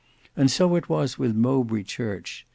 [0.35, 2.47] And so it was with Mowbray Church.